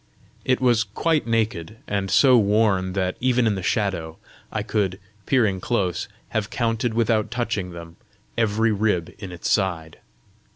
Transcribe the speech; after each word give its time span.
It 0.43 0.59
was 0.59 0.83
quite 0.83 1.27
naked, 1.27 1.77
and 1.87 2.09
so 2.09 2.35
worn 2.35 2.93
that, 2.93 3.17
even 3.19 3.45
in 3.45 3.53
the 3.53 3.61
shadow, 3.61 4.17
I 4.51 4.63
could, 4.63 4.99
peering 5.27 5.59
close, 5.61 6.07
have 6.29 6.49
counted 6.49 6.95
without 6.95 7.29
touching 7.29 7.69
them, 7.69 7.97
every 8.35 8.71
rib 8.71 9.13
in 9.19 9.31
its 9.31 9.47
side. 9.47 9.99